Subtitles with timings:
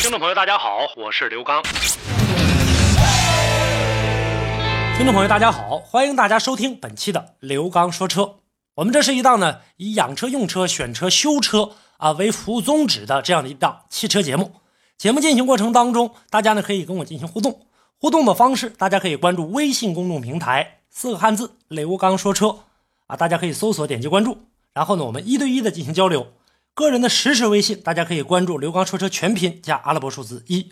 [0.00, 1.60] 听众朋友，大家好，我是刘刚。
[4.96, 8.36] 听众朋友，大家好，欢迎大家收听本期的刘刚说车。
[8.76, 14.52] 我们这是一档呢以养车、用车、选车、修车啊为服务宗旨的这样的一档汽车节目。
[14.96, 17.66] 节目进行过程当中，大家呢可以跟我进行互动。
[17.98, 22.60] 互动的方式，大家可以关注微信公众平台四个汉字“刘刚说车”
[23.08, 24.38] 啊，大家可以搜索点击关注。
[24.72, 26.28] 然后呢，我们一对一的进行交流。
[26.78, 30.68] 个人的实时微信，大家可以关注“刘刚说车”全拼加阿拉伯数字一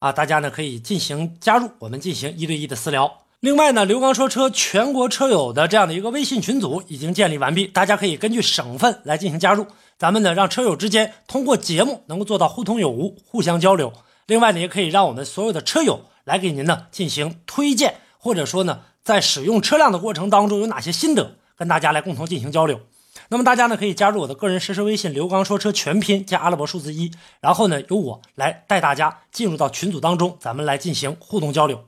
[0.00, 3.22] 啊，大家呢可以进行加入，我们进行一对一的私聊。
[3.40, 9.66] 另外呢，刘刚说车全国车友的这样的一个微信群组已经建立完毕，大家可以根据省份来进行加入。
[9.96, 13.90] 咱们呢，让车友之间通过节目能够做到互通有无，互相交流。
[14.26, 22.78] 另外呢，也可以让我们所有的车友来给您呢进行推荐，或者说呢，在使用车辆的过程当中有哪些心得，跟大家来共同进行交流。
[23.28, 31.84] 那么大家呢可以加入我的个人实时微信“刘刚说车”全拼加阿拉伯数字一，然后呢由我来带大家进入到群组当中，咱们来进行互动交流。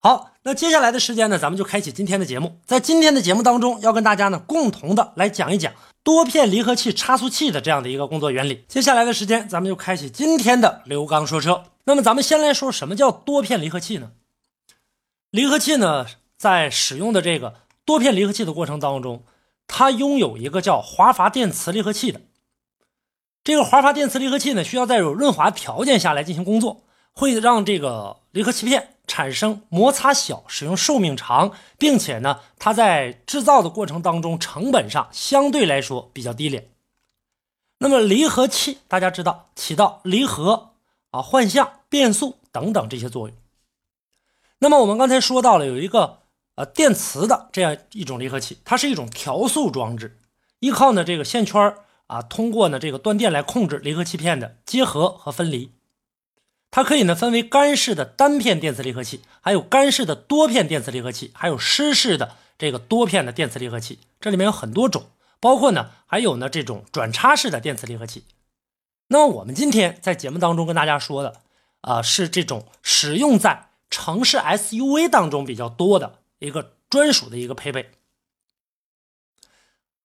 [0.00, 2.58] 好，那接下来的时间呢，咱们就开启今天的节目。
[2.66, 8.64] 在今天的节目当中，要跟大家呢共同的来讲一讲多片离合器差速器的这样的一个工作原理。
[8.68, 11.64] 接下来的时间，咱们就开启今天的刘刚说车。
[11.84, 14.10] 那么咱们先来说什么叫多片离合器呢？
[15.30, 16.04] 离合器呢，
[16.36, 17.54] 在使用的这个
[17.86, 19.24] 多片离合器的过程当中。
[19.66, 22.20] 它拥有一个叫华阀电磁离合器的，
[23.42, 36.68] 这个华阀电磁离合器呢，需要在有润滑条件下来进行工作，会让这个离合器片产生摩擦小、使用寿命长，并且呢，它在制造的过程当中成本上相对来说比较低廉。
[37.78, 40.70] 那么离合器大家知道起到离合
[41.10, 43.36] 啊、换向、变速等等这些作用。
[44.58, 46.23] 那么我们刚才说到了有一个。
[46.56, 50.18] 呃，电磁的这样一种离合器，它是一种调速装置，
[50.60, 51.74] 依靠呢这个线圈
[52.06, 55.72] 啊，通过呢这个断电来控制离合器片的结合和分离。
[56.70, 63.98] 它可以呢分为干式的单片电磁离合器，还有干式的多片电磁离合器，还有湿式的这个多片的电磁离合器。
[64.20, 65.06] 这里面有很多种，
[65.40, 68.24] 包括呢还有呢这种转插式的电磁离合器。
[69.08, 71.40] 那么我们今天在节目当中跟大家说的
[71.80, 76.18] 啊，是这种使用在城市 SUV 当中比较多的。
[76.44, 77.90] 一个专属的一个配备，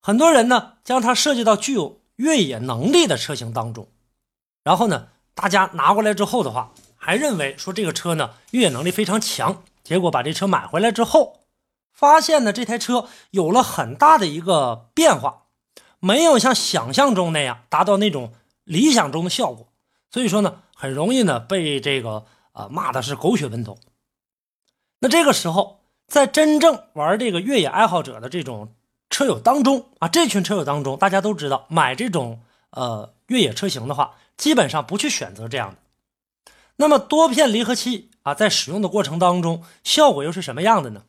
[0.00, 3.86] 很多人呢将它设计到具有越野能力的车型当中，
[4.64, 11.40] 然后呢，大家拿过来之后的话，还认为说这个车呢越野能力非常强，结果把这车买回来之后，
[11.92, 15.46] 发现呢这台车有了很大的一个变化，
[16.00, 18.32] 没有像想象中那样达到那种
[18.64, 19.72] 理想中的效果，
[20.10, 23.78] 所以说呢，很容易呢被这个啊骂的是狗血喷头。
[24.98, 25.79] 那这个时候。
[26.10, 28.74] 在真正玩这个越野爱好者的这种
[29.08, 32.40] 车友当中啊，这群车友当中，大家都知道，买这种
[32.70, 35.76] 呃越野车型的话，基本上不去选择这样的。
[36.76, 41.04] 那么多片离合器啊，在使用的过程当中，效果又是什么样的呢？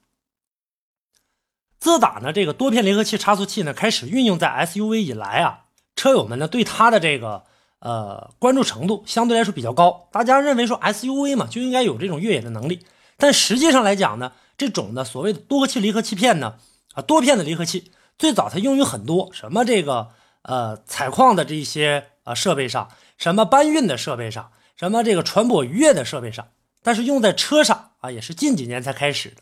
[1.80, 7.44] 自打呢这个多片离合器差速器呢开始运用在 SUV 以来啊，车友们呢对它的这个
[7.80, 10.10] 呃关注程度相对来说比较高。
[10.12, 12.86] 大家认为说 SUV 嘛就应该有这种越野的能力，
[13.18, 14.32] 但实际上来讲呢。
[14.62, 16.58] 这种的所谓的多个气离合器片呢，
[16.94, 20.10] 啊，多片的离合器，最早它用于很多什么这个
[20.44, 26.50] 呃采矿的这些呃设备上，什么搬运的设备上，什么这个船舶渔业的设备上，
[26.84, 29.38] 但是用在车上啊，也是近几年才开始的。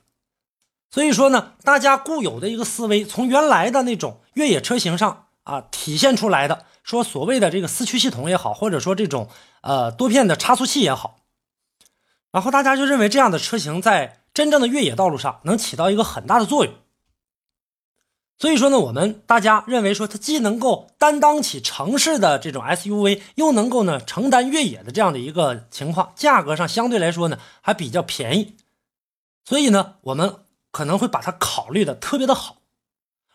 [0.90, 9.28] 所以说呢，大家固有的一个思维，从原来的那种越野车型上啊体现出来的，说所谓的这个四驱系统也好，或者说这种
[9.64, 11.20] 呃多片的差速器也好，
[12.32, 14.16] 然后大家就认为这样的车型在。
[14.40, 16.74] 真正的越野道路上能起到一个很大的作用，
[18.38, 28.56] 所以说呢，我们大家认为说它既能够担当起城市的这种 SUV，又能够呢承担越野的这样的一个情况，价格上相对来说呢还比较便宜，
[29.44, 30.38] 所以呢我们
[30.72, 32.60] 可能会把它考虑的特别的好。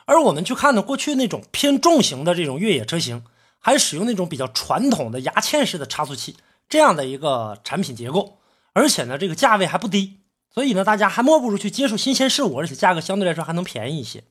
[0.06, 3.22] 而我们去看呢，过去那种偏重型的这种越野车型，
[3.58, 8.38] 还使用那种比较传统的牙嵌式的差速器这样的一个产品结构，
[8.72, 10.20] 而且呢这个价位还不低。
[10.54, 14.22] 所以呢，大家还莫不如去接触新鲜事物，而且价格相对来说还能便宜一些。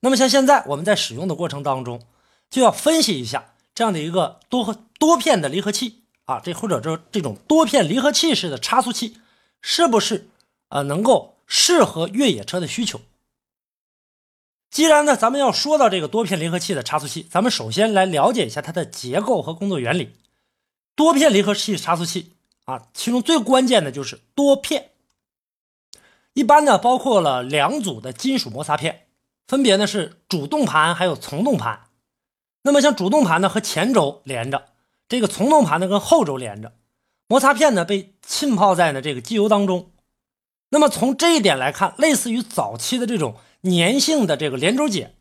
[0.00, 2.02] 那么像现在我们在使用的过程当中，
[2.50, 9.18] 就要分析一下这样的一个多多片的离合器啊，这或者这这种多片离合器式的差速器，
[9.62, 10.28] 是不是
[10.68, 13.00] 呃能够适合越野车的需求？
[14.68, 20.16] 既然呢，咱们要说到这个多片离合器的差速器，咱们首先来了解一下它的结构和工作原理。
[20.96, 22.32] 多片离合器差速器
[22.64, 24.90] 啊，其中最关键的就是多片。
[26.36, 29.06] 一般呢，包括了两组的金属摩擦片，
[29.48, 31.84] 分别呢是主动盘还有从动盘。
[32.60, 34.66] 那么像主动盘呢和前轴连着，
[35.08, 36.74] 这个从动盘呢跟后轴连着，
[37.26, 39.92] 摩擦片呢被浸泡在呢这个机油当中。
[40.68, 45.14] 那么从这一点来看，类似于早期的这种粘性的这个连轴解。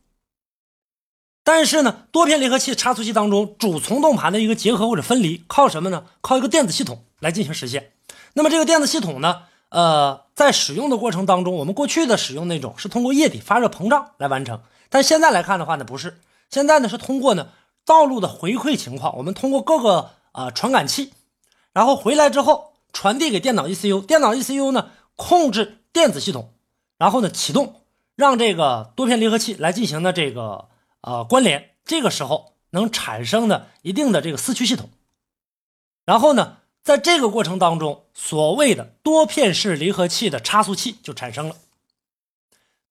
[1.46, 6.08] 但是呢，多片离合器差速器当中主从动盘的一个结合或者分离，靠什么呢？
[6.20, 7.94] 靠一个电子系统来进行实现。
[8.34, 16.20] 那么这个电子系统呢，呃，在使用的过程当中，我们过去的使用那种是通过液体发热膨胀来完成，但现在来看的话呢，不是。
[16.50, 17.50] 现在呢是通过呢
[17.86, 21.12] 道路的回馈情况，我们通过各个呃传感器，
[21.74, 26.54] 然后回来之后传递给电脑 ECU，电脑 ECU 呢控制电子系统，
[26.98, 27.82] 然后呢启动，
[28.16, 30.70] 让这个多片离合器来进行的这个
[31.02, 34.90] 呃关联，这个时候能产生的一定的这个四驱系统，
[36.06, 41.56] 然后呢在这个过程当中，所谓的多片式离合器的差速器就产生了。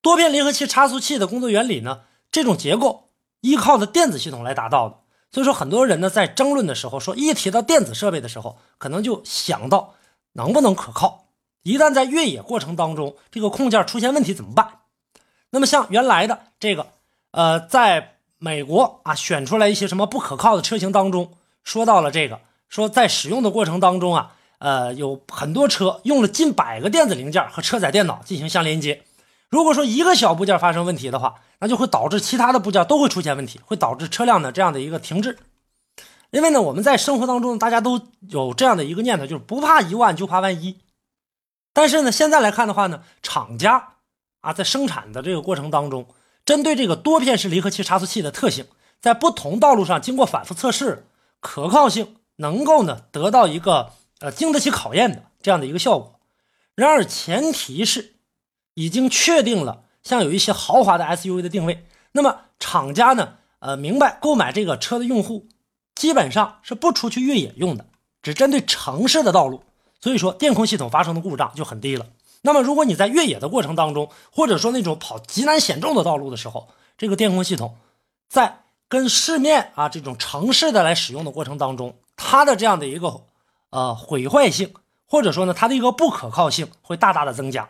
[0.02, 2.00] 多片离合器差速器的工作原理呢，
[2.32, 3.08] 这种结构。
[3.41, 4.96] 依靠的电子系统来达到的，
[5.31, 9.94] 所以说很多人呢在争论的时候说，一提到电子设备的时候，可能就想到
[10.32, 11.26] 能不能可靠。
[11.62, 14.81] 一旦在越野过程当中，这个控件出现问题怎么办？
[15.50, 16.88] 那么像原来的这个，
[17.31, 22.40] 呃，在美国啊选出来一些什么不可靠的车型当中，说到了这个，
[22.75, 29.05] 说在使用的过程当中啊，呃，有很多车用了近百个电子零件和车载电脑进行相连接。
[29.49, 35.38] 如果说一个小部件发生问题的话，那就会导致其他的部件都会出现问题，会导致车辆的这样的一个停滞。
[36.32, 40.81] 因为呢，我们在生活当中，大家都有这样的一个念头，就是不怕一万就怕万一。
[41.73, 43.91] 但是呢，现在来看的话呢，厂家
[44.41, 46.09] 啊在生产的这个过程当中，
[46.44, 48.67] 针对这个多片式离合器差速器的特性，
[49.00, 51.06] 在不同道路上经过反复测试，
[51.38, 56.19] 可靠性能够呢得到一个呃经得起考验的这样的一个效果。
[56.75, 58.12] 然而前提是。
[58.76, 65.46] 已经确定了，像有一些豪华的 SUV 的定位，那么厂家呢，呃，明白购买这个车的用户
[65.94, 67.86] 基本上是不出去越野用的，
[68.20, 69.62] 只针对城市的道路，
[70.00, 72.06] 所以说电控系统发生的故障就很低了。
[72.42, 77.76] 那么如果你在越野的过程当中，或者说那种跑极难险重的道路的时候，这个电控系统
[78.28, 83.22] 在跟市面啊这种城市的来使用的过程当中，它的这样的一个
[83.70, 84.72] 呃毁坏性，
[85.06, 87.69] 或者说呢它的一个不可靠性会大大的增加。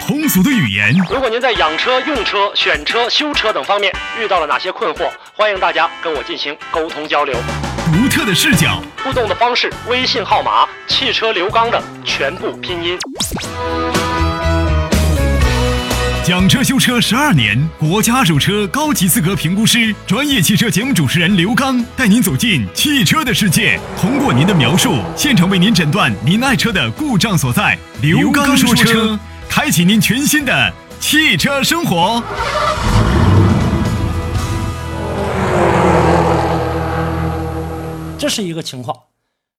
[0.00, 0.92] 通俗的语言。
[1.08, 7.34] 如果您在养车、用车、选车、修车等方面遇到了哪些困惑，欢迎大家跟我进行沟通交流。
[7.92, 12.98] 独特的视角，互动的方式：微信号码“汽车刘刚”的全部拼音。
[16.32, 27.78] 讲车修车十二年，国家二手车高级资格评估师，专业汽车节目主持人刘刚带您走进汽车的世界，通过您的描述，现场为您诊断您爱车的故障所在。
[28.00, 29.20] 刘刚说车。
[29.46, 32.22] 开启您全新的汽车生活，
[38.18, 38.96] 这是一个情况。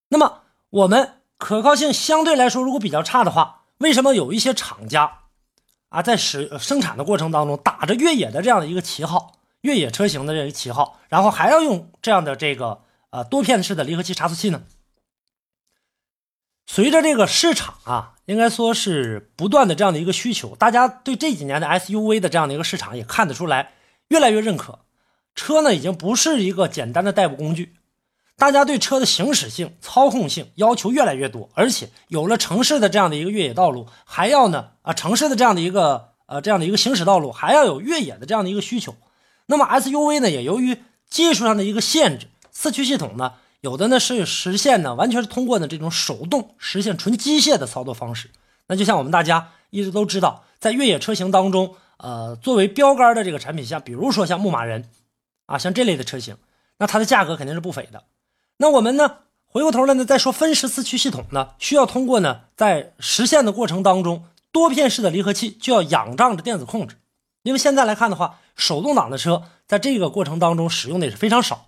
[0.09, 0.39] 那么
[0.71, 5.19] 我们可靠性相对来说如果比较差的话，为什么有一些厂家
[5.93, 12.81] 啊在使生产的过程当中打着越野的这样的一个旗号，越野车型的这个旗号，然后还要用这样的这个
[13.11, 14.63] 呃多片式的离合器差速器呢？
[16.65, 23.73] 随着这个市场啊，应该说是不断的这样的一个需求，大家对这几年的 SUV 的这样的一个市场也看得出来，
[24.07, 24.79] 越来越认可。
[25.35, 27.75] 车呢，已经不是一个简单的代步工具，
[28.37, 38.95] 大家对车的行驶性、操控性要求越来越多，而且有了城市的这样的一个越野道路，还要呢啊城市的这样的一个呃这样的一个行驶道路，还要有越野的这样的一个需求。
[39.45, 40.77] 那么 SUV 呢，也由于
[41.09, 43.33] 技术上的一个限制，四驱系统呢。
[43.61, 48.29] 有的呢是实现呢，完全是通过呢这种手动实现纯机械的操作方式。
[48.67, 54.89] 那就像我们大家一直都知道，在越野车型当中，呃，作为标杆的这个产品，像比如说像牧马人，
[55.45, 56.35] 啊，像这类的车型，
[56.77, 58.03] 那它的价格肯定是不菲的。
[58.57, 66.97] 那我们呢，回过头来呢，再说分时四驱系统呢，需要通过呢，在实现的过程当中，多片式的离合器就要仰仗着电子控制，
[67.41, 71.65] 因为现在来看的话，手动挡的车在这个过程当中使用的也是非常少。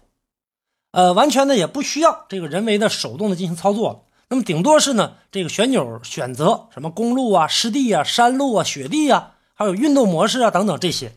[0.92, 4.00] 呃，完全呢也不需要这个人为的手动的进行操作了。
[4.30, 11.14] 那么顶多是呢，这个旋钮选择什么公路啊、湿地啊、山路啊、雪地啊，还有运动模式啊等等这些。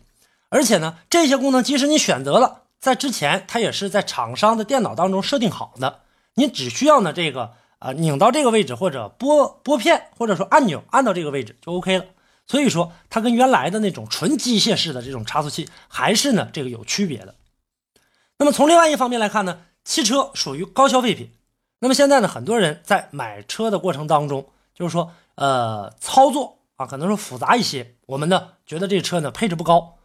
[0.48, 6.00] 而且呢，这些功能即使你选择了，在之前它也是在厂商的电脑当中设定好的。
[6.34, 12.04] 你只需要呢这个啊拧到这个位置，或者拨拨片，或者说按钮按到这个位置就 OK 了。
[12.46, 17.34] 所以说它跟原来的那种纯机械式的这种差速器还是呢这个有区别的。
[18.38, 21.32] 那么从另外一方面来看呢，汽车属于高消费品。
[21.80, 29.97] 那么现在呢，很多人在买车的过程当中，就是说呃操作啊可能说复杂一些，我们呢觉得这车呢配置不高。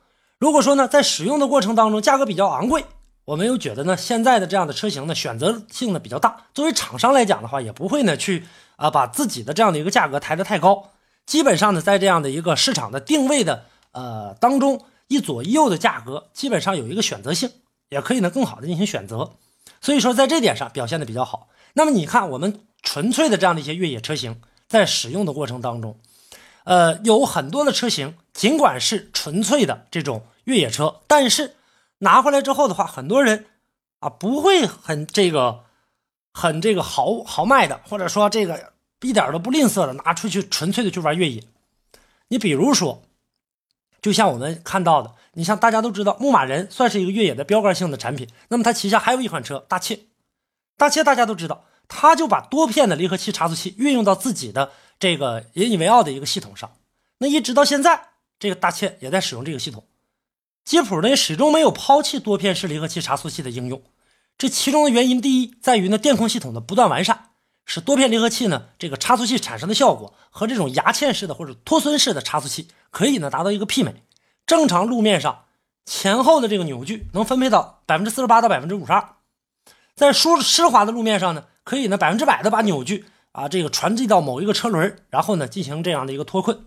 [0.43, 2.83] 如果说呢在使用的过程当中价格比较昂贵。
[3.23, 6.47] 我们又觉得呢，现在的这样的车型呢，选择性呢比较大。
[6.53, 8.45] 作为厂商来讲的话，也不会呢去
[8.75, 10.89] 啊把自己的这样的一个价格抬得太高。
[11.25, 17.49] 基本上呢，在这样的一个市场的定位的呃当中，一左一右的价格基本上有一个选择性，
[17.87, 19.31] 也可以呢更好的进行选择。
[19.79, 21.47] 所以说在这点上表现的比较好。
[21.75, 25.97] 那么你看，我们纯粹的这样的一些越野车型，在使用的过程当中，
[26.65, 31.55] 呃，有很多的车型，尽管是纯粹的这种越野车，但是。
[31.99, 33.45] 拿回来之后的话，很多人
[33.99, 35.63] 啊不会很这个
[36.33, 41.41] 很这个豪豪迈的，或者说这个一点都不吝啬的拿出去纯粹的去玩越野。
[42.27, 43.03] 你比如说，
[44.01, 48.27] 就像我们看到的，你像大家都知道，牧马人算是一个越野的标杆性的产品。
[48.49, 50.01] 那么它旗下还有一款车大切，
[50.75, 56.69] 大切大家都知道，它就把多片的离合器差速器运用到自己的这个引以为傲的一个系统上。
[57.19, 59.85] 那一直到现在，这个大切也在使用这个系统。
[60.65, 63.83] 吉普呢始终没有抛弃多片式离合器差速器的应用，
[64.37, 67.31] 这其中的原因第一在于呢电控系统的不断完善，
[67.65, 74.03] 使多片离合器呢这个差速器产生的效果和这种牙嵌式的或者托孙式的差速器可以呢达到一个媲美。
[74.47, 75.45] 正常路面上
[75.85, 79.15] 前后的这个扭矩能分配到百分之四十八到百分之五十二，
[79.95, 86.65] 在舒湿滑的路面上呢可以呢百分之百的把扭矩啊这个传递到某一个车轮，然后呢进行这样的一个脱困。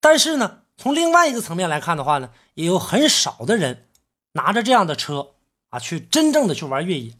[0.00, 0.61] 但是呢。
[0.78, 3.88] 从另外一个层面来看的话呢，也有很少的人
[4.32, 5.34] 拿着这样的车
[5.68, 7.14] 啊去真正的去玩越野，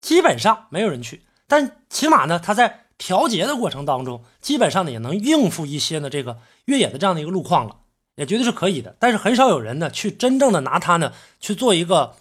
[0.00, 1.22] 基本上没有人去。
[1.46, 7.76] 但起码呢，他在调节的过程当中，基本上呢也能应付一些呢这个越野的这样的一个路况了，
[8.16, 8.96] 也绝对是可以的。
[8.98, 12.16] 但是很少有人呢去真正的拿它呢去做一个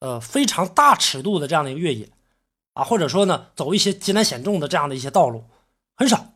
[0.00, 2.10] 呃非常大尺度的这样的一个越野
[2.74, 5.44] 啊，或者说呢走一些极难险重的这样的一些道路，
[5.96, 6.32] 很少，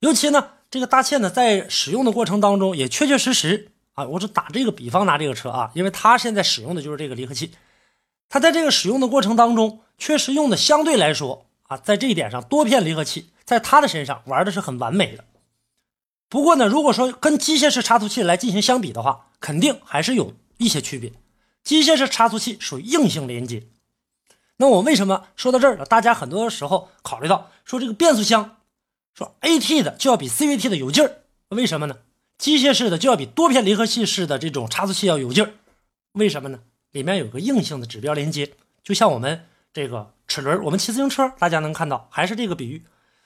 [0.00, 0.54] 尤其呢。
[0.70, 7.52] 这个大切呢，在使用的过程当中，也确确实实啊，我是打这个比方拿这个车啊，因为它现在使用的就是这个离合器，
[8.28, 15.24] 它在这个使用的过程当中，确实用的相对来说啊，在这一点上多片离合器，在它的身上玩的是很完美的。
[16.28, 21.14] 不过呢，如果说跟机械式差速器来进行相比的话，肯定还是有一些区别。
[21.64, 23.62] 机械式差速器属于硬性连接，
[24.58, 25.86] 那我为什么说到这儿了？
[25.86, 28.56] 大家很多时候考虑到说这个变速箱。
[29.18, 31.96] 说 AT 的就要比 CVT 的有劲儿，为什么呢？
[32.38, 35.54] 机械式的就要比多片离合器式的这种差速器要有劲儿，
[36.12, 36.60] 为什么呢？
[36.92, 38.52] 里面有个硬性的指标连接，
[38.84, 42.84] 就像我们这个齿轮，我们骑自行车，大家能看到，还是这个比喻。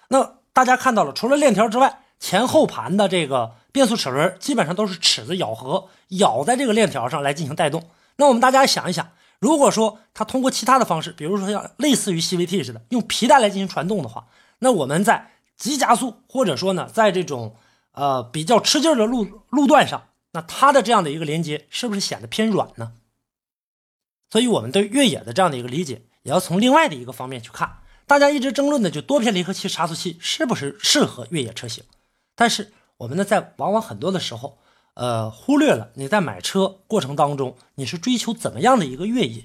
[0.08, 7.90] 那大家看到了，除了链条之外，前后盘的这个变速齿轮基本上都是齿子咬合，咬在这个链条上来进行带动。
[8.16, 14.26] 那我们大家想一想，如果说它通过其他的方式，比如说像类似于 CVT 似的，用皮带来进行传动的话，
[14.60, 15.31] 那我们在
[15.62, 17.54] 急加速，或者说呢，在这种
[17.92, 22.94] 呃比较吃劲的路路段上，那它的这样的一个连接是不是显得偏软呢？
[24.28, 27.78] 所以，我们对越野的这样的一个理解，也要从另外的一个方面去看。
[28.08, 31.84] 大家一直争论的就多片离合器差速器是不是适合越野车型，
[32.34, 34.58] 但是我们呢，在往往很多的时候，
[34.94, 39.44] 呃，忽略了你在买车过程当中，你是追求怎么样的一个越野，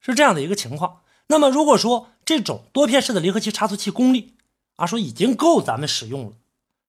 [0.00, 1.02] 是这样的一个情况。
[1.28, 4.35] 那么，如果说这种多片式的离合器差速器功率，
[4.76, 6.32] 啊，说已经够咱们使用了，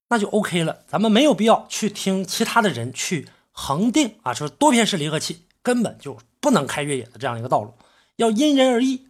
[0.10, 0.79] 那就 OK 了。
[0.88, 7.74] 咱们没有必要去听其他的人去恒定啊，说多片式离合器根本就不能开越野的这样一个道路，
[8.17, 9.08] 要因人而异。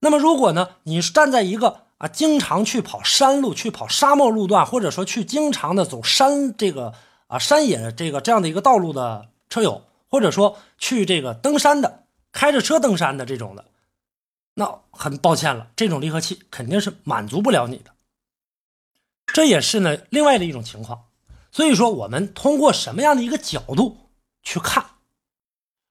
[0.00, 6.94] 那么如果呢，你是站在一个啊经常去跑山路、去跑沙漠路段，或者说去经常的走山这个
[7.26, 13.64] 啊山野这个这样的一个道路的车友，或者说去这个登山的、开着车登山的这种的，
[14.54, 17.90] 那很抱歉了，这种离合器肯定是满足不了你的。
[19.38, 21.04] 这也是呢，另外的一种情况。
[21.52, 24.10] 所以说，我们通过什么样的一个角度
[24.42, 24.84] 去看？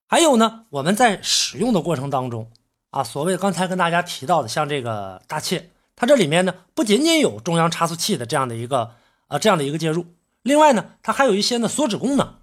[0.06, 2.51] 还有呢，我们在使用的过程当中
[2.89, 8.96] 啊，所谓刚才跟大家提到的，像这个大切，它这里面呢不仅仅有中央差速器的这样的一个
[9.27, 10.08] 啊这样的一个介入，
[10.42, 12.36] 另外呢，它还有一些呢锁止功能。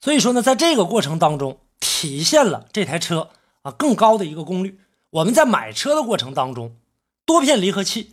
[0.00, 3.30] 所以说呢，在这个过程当中，体现了这台车
[3.62, 4.80] 啊更高的一个功率。
[5.10, 6.76] 我们在买车的过程当中，
[7.24, 8.10] 多片离合器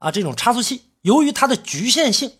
[0.00, 0.90] 啊这种差速器。
[1.04, 2.32] 由于它的局限性，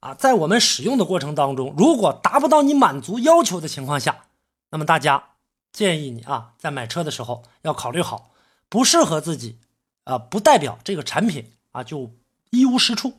[0.00, 4.24] 啊，在我们使用的过程当中，如果达不到你满足要求的情况下，
[4.70, 5.22] 那么大家
[5.70, 8.30] 建议你啊，在买车的时候要考虑好，
[8.70, 9.58] 不适合自己，
[10.04, 12.10] 啊，不代表这个产品啊就
[12.48, 13.12] 一无是处。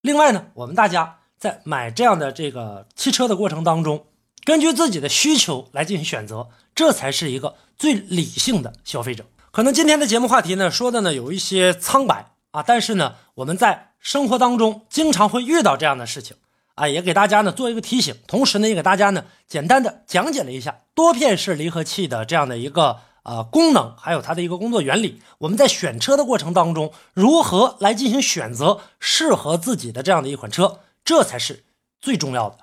[0.00, 4.06] 另外呢，我们大家在买这样的这个汽车的过程当中，
[4.44, 9.26] 根据自己的需求来进行选择，这才是一个最理性的消费者。
[9.50, 16.36] 可能今天的节目话题呢，说的呢有一些苍白啊，但是呢，我们在生活当中经常会遇到这样的事情
[16.74, 25.22] 啊，也给大家呢做一个提醒，同时呢，也给大家呢简单的讲解了一下多片式离合器的这样的一个呃功能，还有它的一个工作原理。
[25.38, 31.64] 我们在选车的过程当中，如何来进行选择适合自己的这样的一款车，这才是
[31.98, 32.58] 最重要的。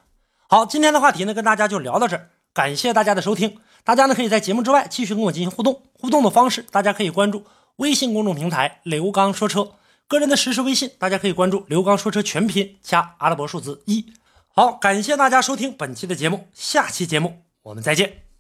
[0.48, 3.58] 好，今天的话题呢，跟大家就聊到这儿，感谢大家的收听。
[3.84, 7.46] 大家呢可以在节目之外继续跟我进行互动，互动的方式大家可以关注
[7.78, 9.72] 微信公众平台“刘刚说车”，
[10.12, 14.12] 个人的实时微信大家可以关注“刘刚说车全拼”加阿拉伯数字一。
[14.50, 18.31] 好，感谢大家收听本期的节目，下期节目我们再见。